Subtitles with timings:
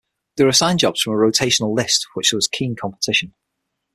[0.35, 3.35] They were assigned jobs from a rotational list, for which there was keen competition.